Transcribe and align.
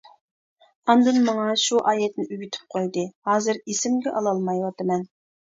ئاندىن 0.93 1.19
ماڭا 1.27 1.43
شۇ 1.63 1.83
ئايەتنى 1.91 2.25
ئۆگىتىپ 2.29 2.73
قويدى، 2.77 3.05
ھازىر 3.31 3.61
ئېسىمگە 3.67 4.15
ئالالمايۋاتىمەن. 4.21 5.07